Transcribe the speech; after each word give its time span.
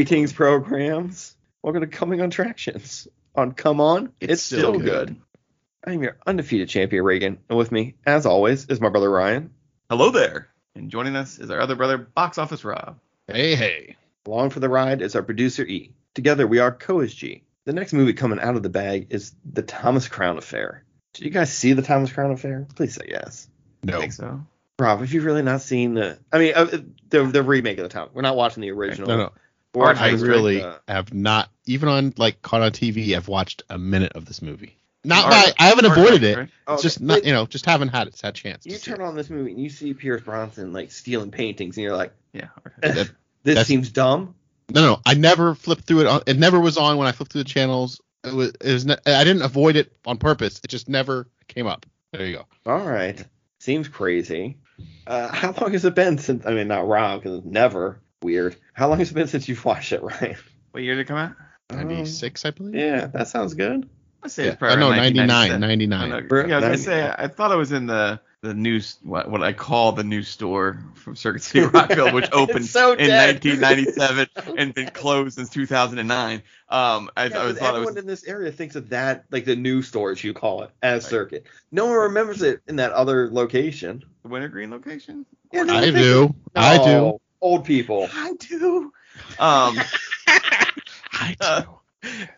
Greetings, 0.00 0.32
programs. 0.32 1.36
Welcome 1.62 1.82
to 1.82 1.86
Coming 1.86 2.22
on 2.22 2.30
Tractions. 2.30 3.06
On 3.34 3.52
Come 3.52 3.82
On, 3.82 4.10
it's, 4.18 4.42
still, 4.42 4.78
good. 4.78 5.14
I'm 5.86 6.02
your 6.02 6.16
undefeated 6.26 6.70
champion, 6.70 7.04
Reagan, 7.04 7.36
and 7.50 7.58
with 7.58 7.70
me, 7.70 7.96
as 8.06 8.24
always, 8.24 8.64
is 8.64 8.80
my 8.80 8.88
brother 8.88 9.10
Ryan. 9.10 9.50
Hello 9.90 10.10
there. 10.10 10.48
And 10.74 10.90
joining 10.90 11.16
us 11.16 11.38
is 11.38 11.50
our 11.50 11.60
other 11.60 11.74
brother, 11.76 11.98
Box 11.98 12.38
Office 12.38 12.64
Rob. 12.64 12.98
Hey, 13.26 13.54
hey. 13.54 13.96
Along 14.26 14.48
for 14.48 14.60
the 14.60 14.70
ride 14.70 15.02
is 15.02 15.14
our 15.14 15.22
producer 15.22 15.66
E. 15.66 15.92
Together, 16.14 16.46
we 16.46 16.60
are 16.60 16.72
Co 16.72 17.00
as 17.00 17.12
G. 17.12 17.42
The 17.66 17.74
next 17.74 17.92
movie 17.92 18.14
coming 18.14 18.40
out 18.40 18.56
of 18.56 18.62
the 18.62 18.70
bag 18.70 19.08
is 19.10 19.34
The 19.52 19.60
Thomas 19.60 20.08
Crown 20.08 20.38
Affair. 20.38 20.82
Did 21.12 21.26
you 21.26 21.30
guys 21.30 21.52
see 21.52 21.74
The 21.74 21.82
Thomas 21.82 22.10
Crown 22.10 22.30
Affair? 22.30 22.66
Please 22.74 22.94
say 22.94 23.04
yes. 23.06 23.50
No. 23.82 23.92
I 23.92 23.96
No. 23.96 24.00
think 24.00 24.14
so. 24.14 24.40
Rob, 24.78 25.00
have 25.00 25.12
you 25.12 25.20
really 25.20 25.42
not 25.42 25.60
seen 25.60 25.92
the? 25.92 26.18
I 26.32 26.38
mean, 26.38 26.54
uh, 26.56 26.64
the 27.10 27.24
the 27.24 27.42
remake 27.42 27.76
of 27.76 27.82
the 27.82 27.90
Thomas. 27.90 28.14
We're 28.14 28.22
not 28.22 28.34
watching 28.34 28.62
the 28.62 28.70
original. 28.70 29.08
No, 29.08 29.16
no. 29.18 29.32
We're 29.74 29.86
I 29.86 29.92
watching 29.92 30.18
the, 30.18 30.26
really 30.26 30.62
uh, 30.62 30.78
have 30.88 31.14
not, 31.14 31.50
even 31.66 31.88
on 31.88 32.14
like 32.16 32.42
caught 32.42 32.62
on 32.62 32.72
TV, 32.72 33.16
I've 33.16 33.28
watched 33.28 33.62
a 33.70 33.78
minute 33.78 34.12
of 34.14 34.24
this 34.24 34.42
movie. 34.42 34.76
Not 35.04 35.24
Art- 35.24 35.32
by, 35.32 35.52
I 35.64 35.68
haven't 35.68 35.86
avoided 35.86 36.22
it. 36.24 36.36
right? 36.36 36.48
oh, 36.66 36.74
It's 36.74 36.82
just 36.82 37.00
not, 37.00 37.24
you 37.24 37.32
know, 37.32 37.46
just 37.46 37.64
haven't 37.64 37.88
had 37.88 38.08
it, 38.08 38.20
had 38.20 38.34
a 38.34 38.36
chance. 38.36 38.66
You 38.66 38.76
turn 38.76 39.00
on 39.00 39.14
this 39.16 39.30
movie 39.30 39.52
and 39.52 39.60
you 39.60 39.70
see 39.70 39.94
Pierce 39.94 40.22
Brosnan 40.22 40.72
like 40.72 40.90
stealing 40.90 41.30
paintings, 41.30 41.76
and 41.76 41.84
you're 41.84 41.96
like, 41.96 42.12
Yeah. 42.32 42.48
Art 42.82 43.12
this 43.42 43.66
seems 43.66 43.90
dumb. 43.90 44.34
No, 44.72 44.82
no, 44.82 45.00
I 45.06 45.14
never 45.14 45.54
flipped 45.54 45.84
through 45.84 46.00
it. 46.00 46.06
On, 46.06 46.22
it 46.26 46.38
never 46.38 46.60
was 46.60 46.76
on 46.76 46.96
when 46.96 47.06
I 47.08 47.12
flipped 47.12 47.32
through 47.32 47.42
the 47.44 47.48
channels. 47.48 48.00
It 48.22 48.34
was, 48.34 48.52
it 48.60 48.72
was. 48.72 48.86
I 49.06 49.24
didn't 49.24 49.42
avoid 49.42 49.76
it 49.76 49.92
on 50.04 50.18
purpose. 50.18 50.60
It 50.62 50.68
just 50.68 50.88
never 50.88 51.26
came 51.48 51.66
up. 51.66 51.86
There 52.12 52.26
you 52.26 52.36
go. 52.36 52.46
All 52.66 52.86
right, 52.86 53.24
seems 53.58 53.88
crazy. 53.88 54.58
Uh, 55.06 55.28
how 55.28 55.52
long 55.52 55.72
has 55.72 55.84
it 55.84 55.94
been 55.94 56.18
since? 56.18 56.44
I 56.46 56.52
mean, 56.52 56.68
not 56.68 56.86
Rob, 56.86 57.22
because 57.22 57.38
it's 57.38 57.46
never 57.46 58.00
weird. 58.22 58.56
How 58.72 58.88
long 58.88 58.98
has 58.98 59.10
it 59.10 59.14
been 59.14 59.26
since 59.28 59.48
you've 59.48 59.64
watched 59.64 59.92
it, 59.92 60.02
Ryan? 60.02 60.36
What 60.72 60.82
year 60.82 60.94
did 60.94 61.02
it 61.02 61.04
come 61.06 61.16
out? 61.16 61.32
Ninety 61.72 62.04
six, 62.04 62.44
I 62.44 62.50
believe. 62.50 62.74
Um, 62.74 62.80
yeah, 62.80 63.06
that 63.06 63.28
sounds 63.28 63.54
good. 63.54 63.88
I 64.22 64.28
say 64.28 64.44
Yeah. 64.44 64.50
it's 64.50 64.58
probably 64.58 64.76
I 64.76 64.80
know, 64.80 64.90
99, 64.90 65.60
99. 65.60 66.00
I 66.12 66.20
know. 66.20 66.26
Bro, 66.26 66.46
Yeah, 66.46 66.56
I 66.56 66.58
was 66.58 66.64
gonna 66.64 66.78
say 66.78 67.14
I 67.16 67.28
thought 67.28 67.52
it 67.52 67.56
was 67.56 67.72
in 67.72 67.86
the 67.86 68.20
the 68.42 68.54
new 68.54 68.80
what, 69.02 69.30
what 69.30 69.42
I 69.42 69.52
call 69.52 69.92
the 69.92 70.02
new 70.04 70.22
store 70.22 70.82
from 70.94 71.14
Circuit 71.14 71.42
City 71.42 71.66
Rockville, 71.66 72.12
which 72.14 72.28
opened 72.32 72.66
so 72.66 72.92
in 72.92 73.06
dead. 73.08 73.42
1997 73.44 74.28
and 74.58 74.74
been 74.74 74.88
closed 74.88 75.36
since 75.36 75.48
2009. 75.50 76.42
Um, 76.70 77.10
I, 77.16 77.24
Yeah, 77.26 77.26
I 77.26 77.28
but 77.28 77.30
thought 77.30 77.44
it 77.48 77.68
everyone 77.68 77.84
was 77.86 77.96
in 77.96 78.06
this 78.06 78.24
area 78.24 78.50
thinks 78.50 78.76
of 78.76 78.88
that 78.90 79.24
like 79.30 79.44
the 79.44 79.56
new 79.56 79.82
store, 79.82 80.10
as 80.10 80.22
you 80.24 80.32
call 80.34 80.62
it, 80.62 80.70
as 80.82 81.04
Right. 81.04 81.10
Circuit. 81.10 81.46
No 81.70 81.86
one 81.86 81.96
remembers 81.96 82.42
it 82.42 82.60
in 82.66 82.76
that 82.76 82.92
other 82.92 83.28
location. 83.30 84.04
the 84.22 84.28
Wintergreen 84.28 84.70
location. 84.70 85.24
Yeah, 85.52 85.64
I 85.68 85.80
they- 85.82 85.90
do. 85.92 86.34
I 86.56 86.78
do. 86.78 87.20
Old 87.40 87.64
people. 87.64 88.08
I 88.12 88.34
do. 88.34 88.92
Um, 89.38 89.78
I 90.28 91.36
Uh, 91.40 91.62
do. 91.62 91.68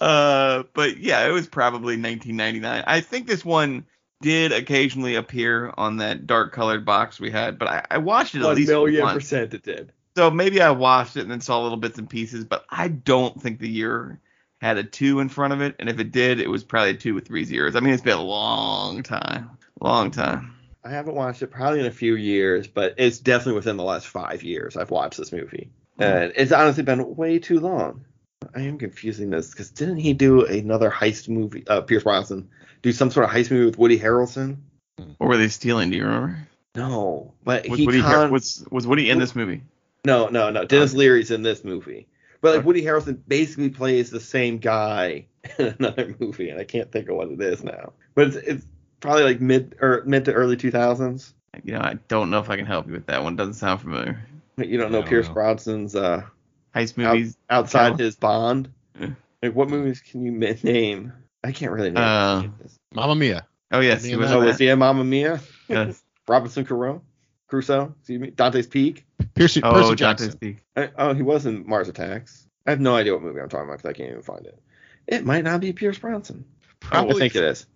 Uh, 0.00 0.62
but 0.74 0.98
yeah, 0.98 1.26
it 1.26 1.30
was 1.32 1.46
probably 1.46 1.94
1999. 1.96 2.84
I 2.86 3.00
think 3.00 3.26
this 3.26 3.44
one 3.44 3.86
did 4.20 4.52
occasionally 4.52 5.14
appear 5.14 5.72
on 5.78 5.98
that 5.98 6.26
dark 6.26 6.52
colored 6.52 6.84
box 6.84 7.18
we 7.20 7.30
had, 7.30 7.58
but 7.58 7.68
I, 7.68 7.84
I 7.92 7.98
watched 7.98 8.34
it 8.34 8.40
at 8.40 8.44
One 8.44 8.56
least 8.56 8.68
million 8.68 9.02
once. 9.02 9.14
percent 9.14 9.54
it 9.54 9.62
did. 9.62 9.92
So 10.16 10.30
maybe 10.30 10.60
I 10.62 10.70
watched 10.70 11.16
it 11.16 11.20
and 11.22 11.30
then 11.30 11.40
saw 11.40 11.62
little 11.62 11.76
bits 11.78 11.98
and 11.98 12.08
pieces, 12.08 12.44
but 12.44 12.64
I 12.70 12.88
don't 12.88 13.40
think 13.40 13.58
the 13.60 13.68
year 13.68 14.18
had 14.62 14.78
a 14.78 14.84
two 14.84 15.20
in 15.20 15.28
front 15.28 15.52
of 15.52 15.60
it. 15.60 15.76
And 15.78 15.88
if 15.90 15.98
it 16.00 16.12
did, 16.12 16.40
it 16.40 16.48
was 16.50 16.64
probably 16.64 16.90
a 16.90 16.94
two 16.94 17.14
with 17.14 17.26
three 17.26 17.44
zeros. 17.44 17.76
I 17.76 17.80
mean, 17.80 17.92
it's 17.92 18.02
been 18.02 18.16
a 18.16 18.22
long 18.22 19.02
time, 19.02 19.50
long 19.80 20.10
time. 20.10 20.55
I 20.86 20.90
haven't 20.90 21.16
watched 21.16 21.42
it 21.42 21.48
probably 21.48 21.80
in 21.80 21.86
a 21.86 21.90
few 21.90 22.14
years, 22.14 22.68
but 22.68 22.94
it's 22.96 23.18
definitely 23.18 23.54
within 23.54 23.76
the 23.76 23.82
last 23.82 24.06
five 24.06 24.44
years 24.44 24.76
I've 24.76 24.90
watched 24.92 25.18
this 25.18 25.32
movie. 25.32 25.70
And 25.98 26.32
it's 26.36 26.52
honestly 26.52 26.84
been 26.84 27.16
way 27.16 27.38
too 27.40 27.58
long. 27.58 28.04
I 28.54 28.60
am 28.60 28.78
confusing 28.78 29.30
this 29.30 29.50
because 29.50 29.70
didn't 29.70 29.96
he 29.96 30.12
do 30.12 30.44
another 30.46 30.90
heist 30.90 31.28
movie? 31.28 31.66
Uh, 31.66 31.80
Pierce 31.80 32.04
Brosnan 32.04 32.48
do 32.82 32.92
some 32.92 33.10
sort 33.10 33.24
of 33.24 33.32
heist 33.32 33.50
movie 33.50 33.64
with 33.66 33.78
Woody 33.78 33.98
Harrelson? 33.98 34.58
What 35.18 35.28
were 35.28 35.36
they 35.36 35.48
stealing? 35.48 35.90
Do 35.90 35.96
you 35.96 36.04
remember? 36.04 36.46
No, 36.76 37.32
but 37.42 37.68
Was 37.68 37.78
he 37.80 37.86
Woody, 37.86 38.02
con- 38.02 38.30
was, 38.30 38.64
was 38.70 38.86
Woody 38.86 39.10
in 39.10 39.18
this 39.18 39.34
movie? 39.34 39.62
no, 40.04 40.28
no, 40.28 40.50
no. 40.50 40.64
Denis 40.64 40.94
Leary's 40.94 41.30
in 41.32 41.42
this 41.42 41.64
movie, 41.64 42.06
but 42.40 42.50
like 42.50 42.58
Okay. 42.58 42.66
Woody 42.66 42.82
Harrelson 42.82 43.18
basically 43.26 43.70
plays 43.70 44.10
the 44.10 44.20
same 44.20 44.58
guy 44.58 45.26
in 45.58 45.74
another 45.80 46.14
movie, 46.20 46.50
and 46.50 46.60
I 46.60 46.64
can't 46.64 46.92
think 46.92 47.08
of 47.08 47.16
what 47.16 47.30
it 47.30 47.40
is 47.40 47.64
now. 47.64 47.94
But 48.14 48.28
it's, 48.28 48.36
it's 48.36 48.66
probably 49.06 49.24
like 49.24 49.40
mid 49.40 49.76
or 49.80 50.02
mid 50.06 50.24
to 50.26 50.32
early 50.32 50.56
2000s. 50.56 51.32
You 51.64 51.72
know, 51.74 51.80
I 51.80 51.94
don't 52.08 52.28
know 52.30 52.38
if 52.38 52.50
I 52.50 52.56
can 52.56 52.66
help 52.66 52.86
you 52.86 52.92
with 52.92 53.06
that 53.06 53.22
one. 53.22 53.36
Doesn't 53.36 53.54
sound 53.54 53.80
familiar. 53.80 54.26
You 54.58 54.78
don't 54.78 54.92
know 54.92 55.00
don't 55.00 55.08
Pierce 55.08 55.28
know. 55.28 55.34
Brosnan's 55.34 55.94
uh, 55.96 56.22
Heist 56.74 56.98
out- 57.04 57.12
movies. 57.14 57.36
outside 57.48 57.88
Count? 57.90 58.00
his 58.00 58.16
bond. 58.16 58.68
Yeah. 59.00 59.10
Like 59.42 59.54
what 59.54 59.68
movies 59.70 60.00
can 60.00 60.22
you 60.22 60.32
name? 60.32 61.12
I 61.44 61.52
can't 61.52 61.72
really 61.72 61.90
name. 61.90 62.02
Uh, 62.02 62.38
any 62.38 62.46
of 62.46 62.58
this. 62.58 62.78
Mamma 62.94 63.14
Mia. 63.14 63.46
Oh 63.72 63.80
yes, 63.80 64.02
Me 64.02 64.10
he 64.10 64.16
was 64.16 64.30
oh, 64.32 64.40
in 64.40 64.46
was 64.46 64.58
that. 64.58 64.64
he 64.64 64.70
in 64.70 64.78
Mamma 64.78 65.04
Mia? 65.04 65.40
Yes. 65.68 66.02
Robinson 66.28 66.64
Crusoe, 66.64 67.02
Crusoe, 67.48 67.94
excuse 67.98 68.20
me, 68.20 68.30
Dante's 68.30 68.66
Peak. 68.66 69.04
Percy, 69.34 69.62
Oh, 69.62 69.72
Percy 69.72 69.94
Dante's 69.94 70.34
Peak. 70.34 70.58
I, 70.76 70.90
oh, 70.98 71.14
he 71.14 71.22
was 71.22 71.46
in 71.46 71.66
Mars 71.68 71.88
Attacks. 71.88 72.46
I 72.66 72.70
have 72.70 72.80
no 72.80 72.96
idea 72.96 73.12
what 73.12 73.22
movie 73.22 73.40
I'm 73.40 73.48
talking 73.48 73.68
about 73.68 73.78
because 73.78 73.90
I 73.90 73.92
can't 73.92 74.10
even 74.10 74.22
find 74.22 74.44
it. 74.44 74.58
It 75.06 75.24
might 75.24 75.44
not 75.44 75.60
be 75.60 75.72
Pierce 75.72 75.98
Brosnan. 75.98 76.44
Probably. 76.80 77.14
I 77.14 77.18
think 77.18 77.36
it 77.36 77.44
is. 77.44 77.66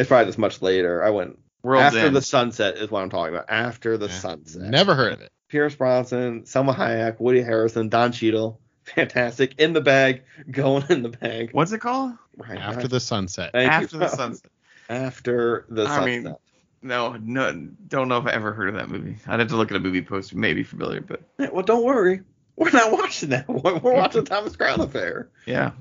No. 0.00 0.02
It's 0.02 0.08
probably 0.08 0.26
just 0.26 0.38
much 0.38 0.62
later. 0.62 1.02
I 1.02 1.10
went 1.10 1.38
World's 1.62 1.82
after 1.86 1.98
End. 2.06 2.16
the 2.16 2.22
sunset 2.22 2.76
is 2.78 2.90
what 2.90 3.02
I'm 3.02 3.10
talking 3.10 3.34
about. 3.34 3.50
After 3.50 3.96
the 3.98 4.06
Yeah. 4.06 4.12
sunset. 4.14 4.62
Never 4.62 4.94
heard 4.94 5.12
of 5.12 5.20
it. 5.20 5.30
Pierce 5.48 5.74
Brosnan, 5.74 6.42
Salma 6.42 6.74
Hayek, 6.74 7.20
Woody 7.20 7.42
Harrelson, 7.42 7.90
Don 7.90 8.12
Cheadle. 8.12 8.60
Fantastic. 8.84 9.58
In 9.60 9.72
the 9.72 9.80
bag. 9.80 10.22
Going 10.50 10.84
in 10.88 11.02
the 11.02 11.08
bag. 11.10 11.50
What's 11.52 11.72
it 11.72 11.80
called? 11.80 12.12
Right. 12.36 12.58
After 12.58 12.88
the 12.88 13.00
sunset. 13.00 13.50
Thank 13.52 13.66
you. 13.70 13.76
After 13.84 13.98
the 13.98 14.08
Sunset. 14.08 14.50
After 14.88 15.66
the 15.68 15.86
sunset. 15.86 16.02
I 16.02 16.06
sunset. 16.14 16.24
mean, 16.24 16.36
No, 16.82 17.16
no, 17.20 17.68
don't 17.88 18.08
know 18.08 18.18
if 18.18 18.26
I 18.26 18.32
ever 18.32 18.52
heard 18.52 18.70
of 18.70 18.74
that 18.76 18.88
movie. 18.88 19.16
I'd 19.26 19.38
have 19.40 19.48
to 19.48 19.56
look 19.56 19.70
at 19.70 19.76
a 19.76 19.80
movie 19.80 20.02
poster, 20.02 20.36
maybe 20.36 20.62
familiar, 20.64 21.00
but 21.02 21.20
Yeah, 21.38 21.50
well, 21.52 21.62
don't 21.64 21.84
worry. 21.84 22.22
We're 22.56 22.70
not 22.72 22.90
watching 22.92 23.28
that. 23.30 23.46
We're 23.48 23.78
we're 23.82 23.94
watching 23.94 24.24
Thomas 24.24 24.56
Crown 24.56 24.80
Affair. 24.80 25.28
yeah. 25.46 25.72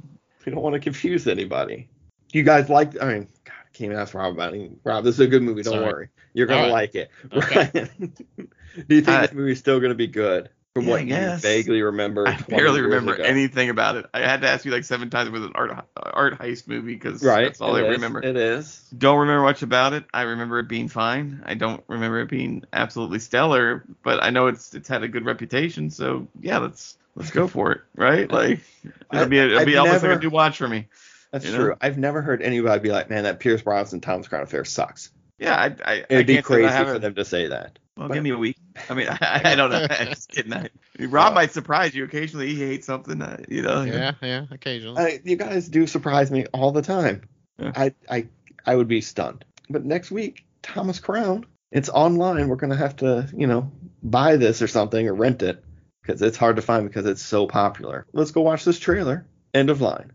We 0.45 0.51
don't 0.51 0.61
want 0.61 0.73
to 0.73 0.79
confuse 0.79 1.27
anybody. 1.27 1.89
You 2.31 2.43
guys 2.43 2.69
like? 2.69 3.01
I 3.01 3.13
mean, 3.13 3.27
God, 3.87 3.91
out 3.91 3.91
can't 3.91 3.91
even 3.91 3.97
ask 4.01 4.13
Rob 4.13 4.33
about 4.33 4.53
it. 4.53 4.71
Rob, 4.83 5.03
this 5.03 5.15
is 5.15 5.19
a 5.21 5.27
good 5.27 5.43
movie. 5.43 5.63
Don't 5.63 5.73
Sorry. 5.73 5.85
worry. 5.93 6.09
You're 6.33 6.47
gonna 6.47 6.61
All 6.61 6.65
right. 6.67 6.71
like 6.73 6.95
it. 6.95 7.11
Okay. 7.33 7.69
Ryan, 7.73 8.13
do 8.87 8.95
you 8.95 9.01
think 9.01 9.09
I- 9.09 9.21
this 9.27 9.33
movie's 9.33 9.59
still 9.59 9.79
gonna 9.79 9.95
be 9.95 10.07
good? 10.07 10.49
From 10.75 10.83
Yeah, 10.85 10.89
what 10.91 10.99
I 10.99 11.03
you 11.03 11.07
guess. 11.09 11.41
vaguely 11.41 11.81
remember. 11.81 12.27
I 12.27 12.37
barely 12.41 12.81
remember 12.81 13.15
ago. 13.15 13.23
anything 13.23 13.71
about 13.71 13.95
it. 13.95 14.05
I 14.13 14.19
had 14.19 14.41
to 14.41 14.47
ask 14.47 14.65
you 14.65 14.71
like 14.71 14.83
seven 14.83 15.09
times 15.09 15.27
if 15.27 15.33
it 15.33 15.39
was 15.39 15.47
an 15.47 15.53
art 15.55 15.83
art 15.97 16.37
heist 16.37 16.67
movie 16.67 16.93
because 16.93 17.23
Right. 17.23 17.45
that's 17.45 17.59
all 17.59 17.75
it 17.75 17.81
I 17.81 17.87
is, 17.87 17.91
remember. 17.93 18.21
It 18.23 18.37
is. 18.37 18.87
Don't 18.95 19.17
remember 19.17 19.41
much 19.41 19.63
about 19.63 19.93
it. 19.93 20.03
I 20.13 20.21
remember 20.21 20.59
it 20.59 20.67
being 20.67 20.87
fine. 20.87 21.41
I 21.43 21.55
don't 21.55 21.83
remember 21.87 22.19
it 22.19 22.29
being 22.29 22.65
absolutely 22.71 23.17
stellar, 23.17 23.83
but 24.03 24.21
I 24.23 24.29
know 24.29 24.45
it's 24.45 24.75
it's 24.75 24.87
had 24.87 25.01
a 25.01 25.07
good 25.07 25.25
reputation. 25.25 25.89
So 25.89 26.27
yeah, 26.39 26.59
let's 26.59 26.97
let's 27.15 27.31
go 27.31 27.47
for 27.55 27.71
it, 27.71 27.81
right? 27.95 28.31
Like 28.31 28.59
it'll 29.11 29.25
be 29.27 29.39
it'll 29.39 29.57
I've 29.59 29.65
be 29.65 29.75
almost 29.75 30.03
never- 30.03 30.13
like 30.13 30.21
a 30.21 30.23
new 30.25 30.29
watch 30.29 30.57
for 30.59 30.67
me. 30.67 30.85
That's 31.31 31.45
You 31.45 31.51
know? 31.51 31.57
true. 31.57 31.75
I've 31.81 31.97
never 31.97 32.21
heard 32.21 32.41
anybody 32.41 32.81
be 32.81 32.91
like, 32.91 33.09
"Man, 33.09 33.23
that 33.23 33.39
Pierce 33.39 33.61
Brosnan 33.61 34.01
Thomas 34.01 34.27
Crown 34.27 34.43
Affair 34.43 34.65
sucks." 34.65 35.11
Yeah, 35.37 35.55
I 35.55 35.65
I, 35.65 35.93
I 35.99 36.05
It'd 36.09 36.27
be 36.27 36.33
can't 36.35 36.45
say 36.45 36.61
that 36.63 36.71
I 36.73 36.77
crazy 36.83 36.93
for 36.93 36.99
them 36.99 37.15
to 37.15 37.25
say 37.25 37.47
that. 37.47 37.79
Well, 37.95 38.07
But- 38.07 38.13
give 38.15 38.23
me 38.23 38.31
a 38.31 38.37
week. 38.37 38.57
I 38.89 38.93
mean, 38.93 39.07
I, 39.21 39.41
I 39.45 39.55
don't 39.55 39.69
know. 39.71 39.85
I'm 39.89 40.07
just 40.07 40.29
kidding. 40.29 40.53
I, 40.53 40.69
Rob 40.99 41.31
Uh, 41.31 41.35
might 41.35 41.51
surprise 41.51 41.93
you. 41.93 42.03
Occasionally, 42.03 42.47
he 42.53 42.59
hates 42.65 42.85
something. 42.87 43.21
Uh, 43.21 43.37
you 43.47 43.61
know. 43.61 43.83
Yeah, 43.83 44.13
yeah, 44.21 44.45
occasionally. 44.51 45.01
I, 45.01 45.19
you 45.23 45.35
guys 45.35 45.69
do 45.69 45.85
surprise 45.87 46.31
me 46.31 46.45
all 46.53 46.71
the 46.71 46.81
time. 46.81 47.23
Yeah. 47.57 47.71
I, 47.75 47.93
I 48.09 48.27
I 48.65 48.75
would 48.75 48.87
be 48.87 49.01
stunned. 49.01 49.45
But 49.69 49.85
next 49.85 50.11
week, 50.11 50.45
Thomas 50.63 50.99
Crown, 50.99 51.45
it's 51.71 51.89
online. 51.89 52.47
We're 52.47 52.55
gonna 52.55 52.75
have 52.75 52.95
to, 52.97 53.29
you 53.35 53.47
know, 53.47 53.71
buy 54.01 54.37
this 54.37 54.61
or 54.61 54.67
something 54.67 55.07
or 55.07 55.13
rent 55.13 55.43
it 55.43 55.63
because 56.01 56.21
it's 56.21 56.37
hard 56.37 56.55
to 56.55 56.61
find 56.61 56.87
because 56.87 57.05
it's 57.05 57.21
so 57.21 57.47
popular. 57.47 58.05
Let's 58.13 58.31
go 58.31 58.41
watch 58.41 58.65
this 58.65 58.79
trailer. 58.79 59.25
End 59.53 59.69
of 59.69 59.79
line. 59.81 60.11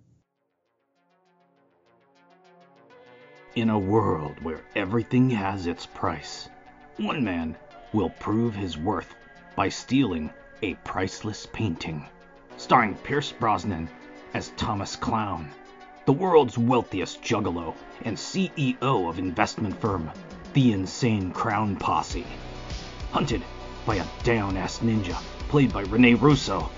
In 3.56 3.70
a 3.70 3.78
world 3.78 4.42
where 4.42 4.62
everything 4.74 5.30
has 5.30 5.68
its 5.68 5.86
price, 5.86 6.48
one 6.96 7.22
man 7.22 7.56
will 7.92 8.10
prove 8.10 8.52
his 8.52 8.76
worth 8.76 9.14
by 9.54 9.68
stealing 9.68 10.30
a 10.60 10.74
priceless 10.82 11.46
painting. 11.52 12.04
Starring 12.56 12.96
Pierce 12.96 13.30
Brosnan 13.30 13.88
as 14.34 14.50
Thomas 14.56 14.96
Clown, 14.96 15.48
the 16.04 16.12
world's 16.12 16.58
wealthiest 16.58 17.22
juggalo 17.22 17.76
and 18.02 18.16
CEO 18.16 19.08
of 19.08 19.20
investment 19.20 19.80
firm 19.80 20.10
The 20.52 20.72
Insane 20.72 21.30
Crown 21.30 21.76
Posse. 21.76 22.26
Hunted 23.12 23.44
by 23.86 23.94
a 23.94 24.06
down 24.24 24.56
ass 24.56 24.80
ninja 24.80 25.14
played 25.48 25.72
by 25.72 25.82
Rene 25.82 26.14
Russo, 26.14 26.68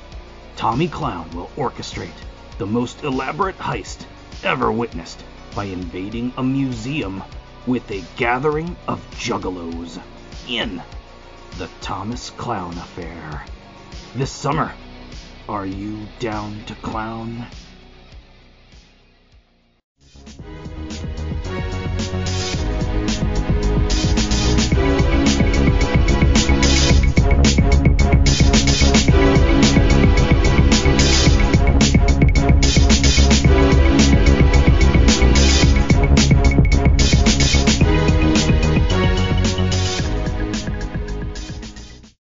Tommy 0.57 0.89
Clown 0.89 1.31
will 1.31 1.51
orchestrate 1.57 2.21
the 2.59 2.67
most 2.67 3.03
elaborate 3.03 3.57
heist 3.57 4.05
ever 4.45 4.71
witnessed 4.71 5.25
by 5.57 5.65
invading 5.65 6.35
a 6.37 6.43
museum 6.43 7.25
with 7.67 7.91
a 7.91 8.05
gathering 8.17 8.77
of 8.87 9.01
juggalos 9.13 9.99
in 10.47 10.83
the 11.57 11.67
Thomas 11.81 12.29
Clown 12.29 12.75
Affair. 12.75 13.43
This 14.15 14.31
summer, 14.31 14.75
Are 15.49 15.65
you 15.65 16.07
down 16.19 16.63
to 16.67 16.75
clown? 16.75 17.47